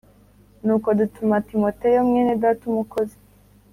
[0.65, 3.17] Nuko dutuma Timoteyo mwene Data umukozi